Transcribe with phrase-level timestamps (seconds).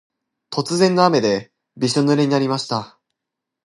[0.49, 2.97] 突然の雨でびしょぬれになりました。